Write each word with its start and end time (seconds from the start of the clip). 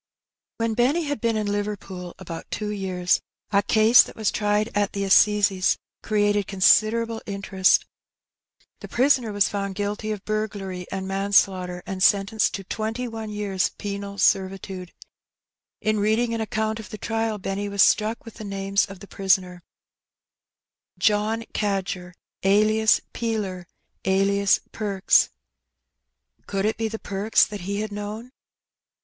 When 0.57 0.73
Benny 0.73 1.03
had 1.03 1.21
been 1.21 1.37
in 1.37 1.45
Liverpool 1.45 2.15
about 2.17 2.49
two 2.49 2.69
years, 2.71 3.21
a 3.51 3.61
case 3.61 4.01
that 4.01 4.15
was 4.15 4.31
tried 4.31 4.71
at 4.75 4.93
the 4.93 5.03
assizes 5.03 5.77
created 6.01 6.47
considerable 6.47 7.21
interest. 7.27 7.85
The 8.79 8.87
prisoner 8.87 9.31
was 9.31 9.47
found 9.47 9.75
guilty 9.75 10.11
of 10.11 10.25
burglary 10.25 10.87
and 10.91 11.07
manslaughter, 11.07 11.83
and 11.85 12.01
sentenced 12.01 12.55
to 12.55 12.63
twenty 12.63 13.07
one 13.07 13.29
years' 13.29 13.69
penal 13.77 14.17
servitude. 14.17 14.91
In 15.81 15.99
reading 15.99 16.33
an 16.33 16.41
account 16.41 16.79
of 16.79 16.89
the 16.89 16.97
trial, 16.97 17.37
Benny 17.37 17.69
was 17.69 17.83
struck 17.83 18.25
with 18.25 18.33
the 18.33 18.43
names 18.43 18.87
of 18.87 19.01
the 19.01 19.07
prisoner, 19.07 19.61
John 20.97 21.43
Cadger, 21.53 22.15
alias 22.41 23.01
Peeler, 23.13 23.67
alias 24.05 24.61
Perks. 24.71 25.29
Could 26.47 26.65
it 26.65 26.77
be 26.77 26.87
the 26.87 26.97
Perks 26.97 27.45
that 27.45 27.61
he 27.61 27.81
had 27.81 27.91
known? 27.91 28.31